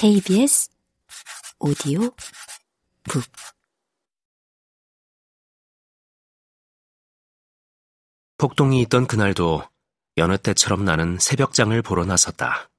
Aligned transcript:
KBS 0.00 0.70
오디오 1.58 2.00
북 3.02 3.22
폭동이 8.38 8.80
있던 8.80 9.06
그날도 9.06 9.62
여느 10.16 10.38
때처럼 10.38 10.86
나는 10.86 11.18
새벽장을 11.18 11.82
보러 11.82 12.06
나섰다. 12.06 12.70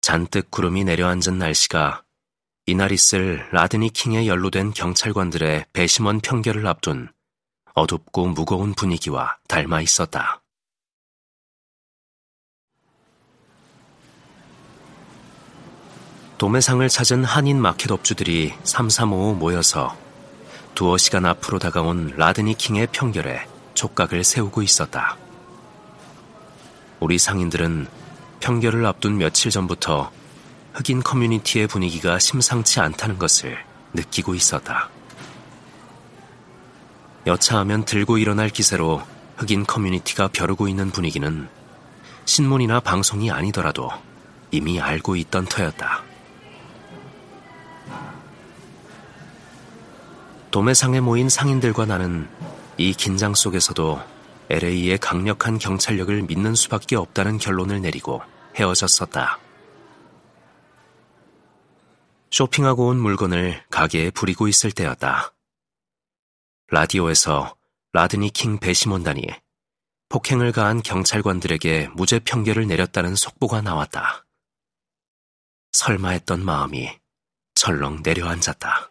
잔뜩 0.00 0.50
구름이 0.50 0.82
내려앉은 0.82 1.38
날씨가 1.38 2.02
이날 2.66 2.90
있을 2.90 3.48
라드니 3.52 3.90
킹에 3.90 4.26
연루된 4.26 4.72
경찰관들의 4.72 5.66
배심원 5.72 6.18
평결을 6.20 6.66
앞둔 6.66 7.12
어둡고 7.74 8.26
무거운 8.30 8.74
분위기와 8.74 9.38
닮아 9.46 9.82
있었다. 9.82 10.42
도매상을 16.40 16.88
찾은 16.88 17.22
한인 17.22 17.60
마켓 17.60 17.90
업주들이 17.90 18.54
삼삼오오 18.64 19.34
모여서 19.34 19.94
두어 20.74 20.96
시간 20.96 21.26
앞으로 21.26 21.58
다가온 21.58 22.14
라드니 22.16 22.54
킹의 22.54 22.88
평결에 22.92 23.46
촉각을 23.74 24.24
세우고 24.24 24.62
있었다. 24.62 25.18
우리 26.98 27.18
상인들은 27.18 27.88
평결을 28.40 28.86
앞둔 28.86 29.18
며칠 29.18 29.50
전부터 29.50 30.10
흑인 30.72 31.02
커뮤니티의 31.02 31.66
분위기가 31.66 32.18
심상치 32.18 32.80
않다는 32.80 33.18
것을 33.18 33.62
느끼고 33.92 34.34
있었다. 34.34 34.88
여차하면 37.26 37.84
들고 37.84 38.16
일어날 38.16 38.48
기세로 38.48 39.02
흑인 39.36 39.66
커뮤니티가 39.66 40.28
벼르고 40.28 40.68
있는 40.68 40.90
분위기는 40.90 41.50
신문이나 42.24 42.80
방송이 42.80 43.30
아니더라도 43.30 43.90
이미 44.50 44.80
알고 44.80 45.16
있던 45.16 45.44
터였다. 45.44 46.08
도매상에 50.50 50.98
모인 50.98 51.28
상인들과 51.28 51.86
나는 51.86 52.28
이 52.76 52.92
긴장 52.92 53.34
속에서도 53.34 54.00
LA의 54.48 54.98
강력한 54.98 55.58
경찰력을 55.58 56.22
믿는 56.22 56.56
수밖에 56.56 56.96
없다는 56.96 57.38
결론을 57.38 57.80
내리고 57.80 58.20
헤어졌었다. 58.56 59.38
쇼핑하고 62.32 62.88
온 62.88 63.00
물건을 63.00 63.62
가게에 63.70 64.10
부리고 64.10 64.48
있을 64.48 64.72
때였다. 64.72 65.32
라디오에서 66.68 67.56
라드니 67.92 68.30
킹 68.30 68.58
배심원단이 68.58 69.22
폭행을 70.08 70.50
가한 70.50 70.82
경찰관들에게 70.82 71.90
무죄 71.94 72.18
평결을 72.18 72.66
내렸다는 72.66 73.14
속보가 73.14 73.62
나왔다. 73.62 74.26
설마 75.72 76.10
했던 76.10 76.44
마음이 76.44 76.90
철렁 77.54 78.02
내려앉았다. 78.02 78.89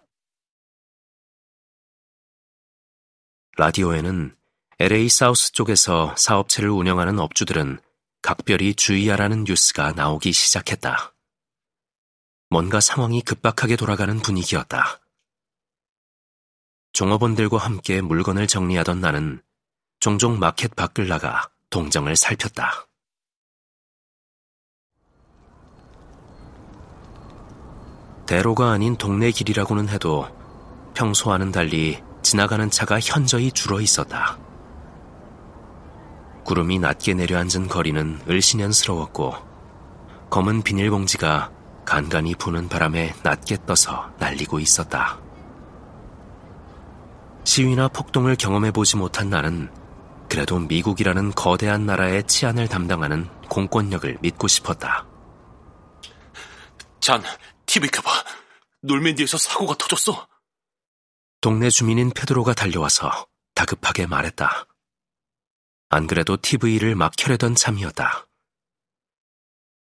라디오에는 3.60 4.34
LA 4.80 5.10
사우스 5.10 5.52
쪽에서 5.52 6.16
사업체를 6.18 6.70
운영하는 6.70 7.20
업주들은 7.20 7.82
각별히 8.22 8.74
주의하라는 8.74 9.44
뉴스가 9.44 9.92
나오기 9.92 10.32
시작했다. 10.32 11.14
뭔가 12.50 12.80
상황이 12.80 13.22
급박하게 13.22 13.76
돌아가는 13.76 14.18
분위기였다. 14.18 15.02
종업원들과 16.94 17.58
함께 17.58 18.00
물건을 18.00 18.48
정리하던 18.48 19.02
나는 19.02 19.42
종종 20.00 20.40
마켓 20.40 20.74
밖을 20.78 21.10
나가 21.10 21.50
동정을 21.70 22.16
살폈다. 22.16 22.88
대로가 28.26 28.72
아닌 28.72 28.96
동네 28.96 29.32
길이라고는 29.32 29.90
해도 29.90 30.26
평소와는 30.94 31.52
달리 31.52 32.02
지나가는 32.22 32.70
차가 32.70 33.00
현저히 33.00 33.52
줄어 33.52 33.82
있었다. 33.82 34.38
구름이 36.44 36.80
낮게 36.80 37.14
내려앉은 37.14 37.68
거리는 37.68 38.20
을씨년스러웠고 38.28 39.36
검은 40.30 40.64
비닐봉지가 40.64 41.52
간간히 41.86 42.36
부는 42.36 42.70
바람에 42.70 43.14
낮게 43.24 43.66
떠서 43.66 44.12
날리고 44.20 44.60
있었다. 44.60 45.20
시위나 47.44 47.88
폭동을 47.88 48.36
경험해보지 48.36 48.98
못한 48.98 49.30
나는 49.30 49.72
그래도 50.30 50.60
미국이라는 50.60 51.32
거대한 51.32 51.88
나라의 51.88 52.24
치안을 52.28 52.68
담당하는 52.68 53.28
공권력을 53.50 54.20
믿고 54.22 54.48
싶었다. 54.48 55.08
잔, 57.00 57.24
TV 57.66 57.90
켜봐. 57.90 58.12
놀맨디에서 58.82 59.38
사고가 59.40 59.74
터졌어. 59.76 60.28
동네 61.42 61.70
주민인 61.70 62.12
페드로가 62.12 62.54
달려와서 62.54 63.28
다급하게 63.56 64.08
말했다. 64.08 64.66
안 65.88 66.06
그래도 66.06 66.36
TV를 66.36 66.96
막 66.96 67.14
켜려던 67.18 67.56
참이었다. 67.56 68.28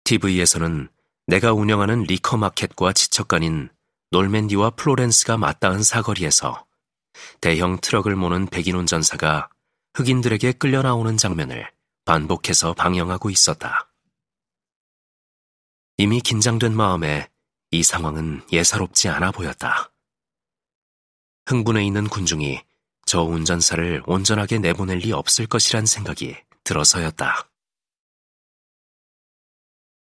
TV에서는 0.06 0.90
내가 1.28 1.52
운영하는 1.52 2.04
리커 2.04 2.38
마켓과 2.38 2.94
지척간인 2.94 3.70
놀맨디와 4.12 4.72
플로렌스가 4.72 5.38
맞닿은 5.38 5.84
사거리에서 5.84 6.66
대형 7.42 7.78
트럭을 7.82 8.16
모는 8.16 8.48
백인 8.48 8.76
운전사가 8.76 9.50
흑인들에게 9.96 10.54
끌려 10.54 10.82
나오는 10.82 11.18
장면을 11.18 11.70
반복해서 12.06 12.74
방영하고 12.74 13.30
있었다. 13.30 13.92
이미 15.98 16.22
긴장된 16.22 16.74
마음에 16.74 17.30
이 17.72 17.84
상황은 17.84 18.44
예사롭지 18.52 19.10
않아 19.10 19.32
보였다. 19.32 19.93
흥분해 21.46 21.84
있는 21.86 22.08
군중이 22.08 22.62
저 23.06 23.22
운전사를 23.22 24.04
온전하게 24.06 24.60
내보낼 24.60 25.00
리 25.00 25.12
없을 25.12 25.46
것이란 25.46 25.86
생각이 25.86 26.36
들어서였다. 26.64 27.50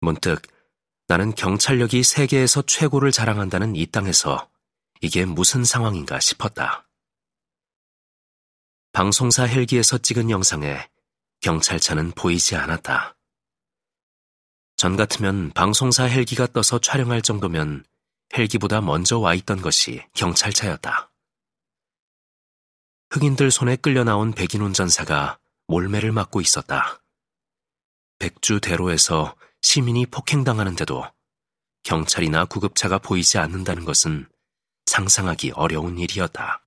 문득 0.00 0.42
나는 1.06 1.34
경찰력이 1.34 2.02
세계에서 2.02 2.62
최고를 2.62 3.12
자랑한다는 3.12 3.76
이 3.76 3.86
땅에서 3.86 4.48
이게 5.00 5.24
무슨 5.24 5.64
상황인가 5.64 6.20
싶었다. 6.20 6.88
방송사 8.92 9.44
헬기에서 9.44 9.98
찍은 9.98 10.30
영상에 10.30 10.88
경찰차는 11.40 12.12
보이지 12.12 12.56
않았다. 12.56 13.16
전 14.76 14.96
같으면 14.96 15.50
방송사 15.52 16.04
헬기가 16.04 16.46
떠서 16.46 16.78
촬영할 16.78 17.22
정도면 17.22 17.84
헬기보다 18.36 18.80
먼저 18.80 19.18
와 19.18 19.34
있던 19.34 19.60
것이 19.60 20.02
경찰차였다. 20.14 21.09
흑인들 23.10 23.50
손에 23.50 23.74
끌려 23.74 24.04
나온 24.04 24.32
백인 24.32 24.62
운전사가 24.62 25.40
몰매를 25.66 26.12
맞고 26.12 26.40
있었다. 26.40 27.02
백주 28.20 28.60
대로에서 28.60 29.34
시민이 29.62 30.06
폭행당하는데도 30.06 31.04
경찰이나 31.82 32.44
구급차가 32.44 32.98
보이지 32.98 33.38
않는다는 33.38 33.84
것은 33.84 34.28
상상하기 34.86 35.52
어려운 35.56 35.98
일이었다. 35.98 36.64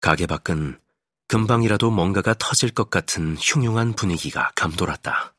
가게 0.00 0.26
밖은 0.26 0.80
금방이라도 1.26 1.90
뭔가가 1.90 2.34
터질 2.38 2.70
것 2.70 2.90
같은 2.90 3.36
흉흉한 3.36 3.94
분위기가 3.94 4.52
감돌았다. 4.54 5.34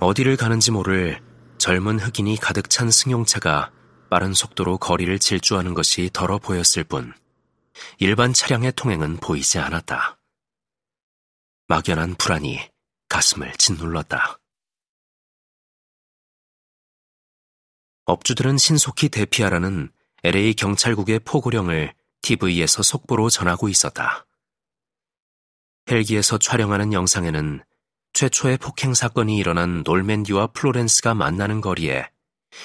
어디를 0.00 0.36
가는지 0.36 0.70
모를 0.70 1.25
젊은 1.66 1.98
흑인이 1.98 2.36
가득 2.36 2.70
찬 2.70 2.92
승용차가 2.92 3.72
빠른 4.08 4.34
속도로 4.34 4.78
거리를 4.78 5.18
질주하는 5.18 5.74
것이 5.74 6.08
덜어 6.12 6.38
보였을 6.38 6.84
뿐 6.84 7.12
일반 7.98 8.32
차량의 8.32 8.74
통행은 8.76 9.16
보이지 9.16 9.58
않았다. 9.58 10.16
막연한 11.66 12.14
불안이 12.14 12.60
가슴을 13.08 13.52
짓눌렀다. 13.54 14.38
업주들은 18.04 18.58
신속히 18.58 19.08
대피하라는 19.08 19.90
LA 20.22 20.54
경찰국의 20.54 21.18
포고령을 21.24 21.94
TV에서 22.22 22.84
속보로 22.84 23.28
전하고 23.28 23.68
있었다. 23.68 24.24
헬기에서 25.90 26.38
촬영하는 26.38 26.92
영상에는 26.92 27.64
최초의 28.16 28.56
폭행 28.56 28.94
사건이 28.94 29.36
일어난 29.36 29.82
놀맨디와 29.84 30.46
플로렌스가 30.54 31.12
만나는 31.12 31.60
거리에 31.60 32.10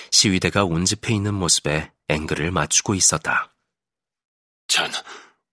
시위대가 0.10 0.64
운집해 0.64 1.14
있는 1.14 1.34
모습에 1.34 1.92
앵글을 2.08 2.52
맞추고 2.52 2.96
있었다. 2.96 3.54
잔, 4.70 4.90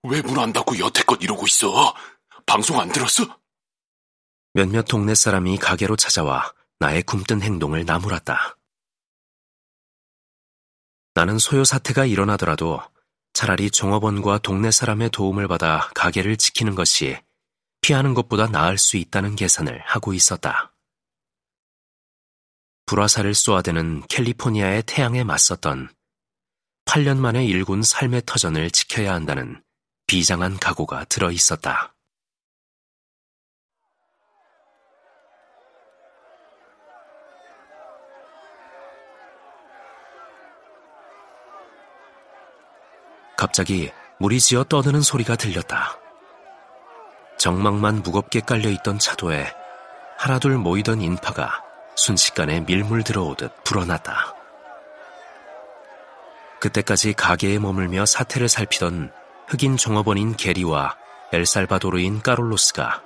왜문 0.04 0.38
안 0.38 0.52
닫고 0.52 0.78
여태껏 0.78 1.20
이러고 1.20 1.46
있어? 1.48 1.96
방송 2.46 2.78
안 2.78 2.90
들었어? 2.90 3.24
몇몇 4.54 4.82
동네 4.82 5.16
사람이 5.16 5.58
가게로 5.58 5.96
찾아와 5.96 6.54
나의 6.78 7.02
굼뜬 7.02 7.42
행동을 7.42 7.84
나무랐다. 7.84 8.56
나는 11.14 11.40
소요 11.40 11.64
사태가 11.64 12.06
일어나더라도 12.06 12.80
차라리 13.32 13.68
종업원과 13.68 14.38
동네 14.38 14.70
사람의 14.70 15.10
도움을 15.10 15.48
받아 15.48 15.90
가게를 15.96 16.36
지키는 16.36 16.76
것이 16.76 17.18
피하는 17.88 18.12
것보다 18.12 18.48
나을 18.48 18.76
수 18.76 18.98
있다는 18.98 19.34
계산을 19.34 19.80
하고 19.86 20.12
있었다. 20.12 20.74
불화살을 22.84 23.32
쏘아대는 23.32 24.02
캘리포니아의 24.08 24.82
태양에 24.84 25.24
맞섰던 25.24 25.88
8년 26.84 27.16
만에 27.16 27.46
일군 27.46 27.82
삶의 27.82 28.24
터전을 28.26 28.70
지켜야 28.72 29.14
한다는 29.14 29.62
비장한 30.06 30.58
각오가 30.58 31.06
들어 31.06 31.30
있었다. 31.30 31.94
갑자기 43.38 43.90
물이 44.20 44.40
지어 44.40 44.64
떠드는 44.64 45.00
소리가 45.00 45.36
들렸다. 45.36 46.07
정막만 47.38 48.02
무겁게 48.02 48.40
깔려있던 48.40 48.98
차도에 48.98 49.52
하나둘 50.18 50.58
모이던 50.58 51.00
인파가 51.00 51.62
순식간에 51.94 52.60
밀물 52.60 53.04
들어오듯 53.04 53.64
불어났다. 53.64 54.34
그때까지 56.60 57.12
가게에 57.12 57.60
머물며 57.60 58.04
사태를 58.06 58.48
살피던 58.48 59.12
흑인 59.46 59.76
종업원인 59.76 60.36
게리와 60.36 60.96
엘살바도르인 61.32 62.22
까롤로스가 62.22 63.02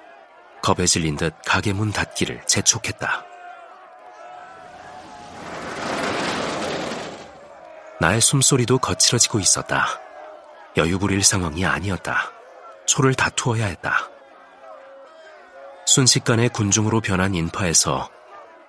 겁에 0.62 0.86
질린 0.86 1.16
듯 1.16 1.34
가게 1.44 1.72
문 1.72 1.92
닫기를 1.92 2.42
재촉했다. 2.46 3.26
나의 8.00 8.20
숨소리도 8.20 8.78
거칠어지고 8.78 9.38
있었다. 9.40 9.86
여유 10.76 10.98
부릴 10.98 11.22
상황이 11.22 11.66
아니었다. 11.66 12.32
초를 12.86 13.14
다투어야 13.14 13.66
했다. 13.66 14.11
순식간에 15.94 16.48
군중으로 16.48 17.02
변한 17.02 17.34
인파에서 17.34 18.08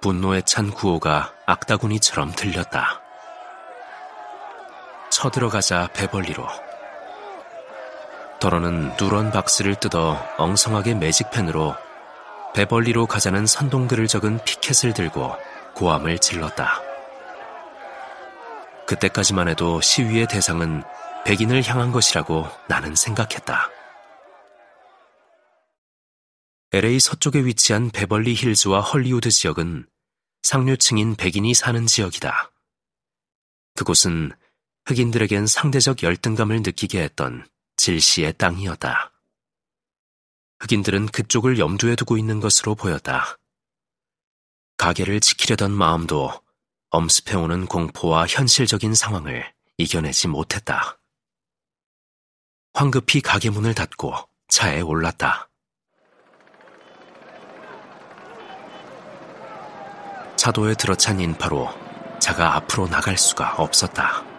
분노에 0.01 0.41
찬 0.41 0.69
구호가 0.69 1.31
악다구니처럼 1.45 2.33
들렸다. 2.33 2.99
쳐들어가자 5.09 5.87
배벌리로. 5.93 6.45
더러는 8.41 8.91
누런 8.99 9.31
박스를 9.31 9.75
뜯어 9.75 10.21
엉성하게 10.37 10.95
매직펜으로 10.95 11.77
배벌리로 12.55 13.05
가자는 13.05 13.47
선동글을 13.47 14.09
적은 14.09 14.43
피켓을 14.43 14.93
들고 14.93 15.33
고함을 15.75 16.19
질렀다. 16.19 16.81
그때까지만 18.85 19.47
해도 19.47 19.79
시위의 19.79 20.27
대상은 20.27 20.83
백인을 21.23 21.65
향한 21.65 21.93
것이라고 21.93 22.49
나는 22.67 22.95
생각했다. 22.95 23.69
LA 26.75 26.99
서쪽에 26.99 27.45
위치한 27.45 27.91
베벌리 27.91 28.33
힐즈와 28.33 28.81
헐리우드 28.81 29.29
지역은 29.29 29.87
상류층인 30.41 31.15
백인이 31.15 31.53
사는 31.53 31.85
지역이다. 31.85 32.51
그곳은 33.75 34.31
흑인들에겐 34.87 35.45
상대적 35.45 36.01
열등감을 36.01 36.63
느끼게 36.63 36.99
했던 36.99 37.47
질시의 37.77 38.39
땅이었다. 38.39 39.11
흑인들은 40.61 41.09
그쪽을 41.09 41.59
염두에 41.59 41.95
두고 41.95 42.17
있는 42.17 42.39
것으로 42.39 42.73
보였다. 42.73 43.37
가게를 44.77 45.19
지키려던 45.19 45.71
마음도 45.71 46.41
엄습해오는 46.89 47.67
공포와 47.67 48.25
현실적인 48.25 48.95
상황을 48.95 49.53
이겨내지 49.77 50.27
못했다. 50.27 50.97
황급히 52.73 53.21
가게 53.21 53.51
문을 53.51 53.75
닫고 53.75 54.15
차에 54.47 54.81
올랐다. 54.81 55.52
차도에 60.43 60.73
들어찬 60.73 61.21
인파로 61.21 61.69
차가 62.19 62.57
앞으로 62.57 62.89
나갈 62.89 63.17
수가 63.17 63.53
없었다. 63.55 64.32